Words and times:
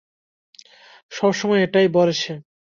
সব 1.11 1.31
সময় 1.31 1.61
এটাই 1.63 1.87
বলে 1.87 2.13
সে। 2.13 2.33